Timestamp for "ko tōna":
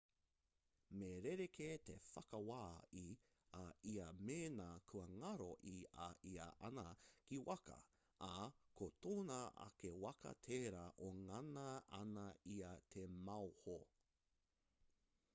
8.81-9.37